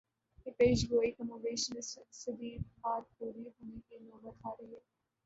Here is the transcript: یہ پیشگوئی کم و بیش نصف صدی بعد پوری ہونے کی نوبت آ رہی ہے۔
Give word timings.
یہ 0.45 0.51
پیشگوئی 0.51 1.11
کم 1.11 1.31
و 1.31 1.37
بیش 1.37 1.71
نصف 1.75 2.11
صدی 2.11 2.57
بعد 2.81 3.01
پوری 3.17 3.43
ہونے 3.47 3.79
کی 3.89 3.97
نوبت 3.99 4.45
آ 4.45 4.49
رہی 4.49 4.73
ہے۔ 4.73 4.79